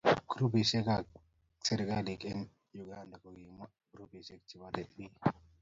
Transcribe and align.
Grupit 0.29 0.71
ak 0.79 0.89
askarik 0.97 2.21
eng 2.31 2.41
Uganda 2.81 3.15
kokiuma 3.23 3.65
grupishek 3.91 4.41
che 4.49 4.55
bare 4.61 4.83
bik. 4.95 5.15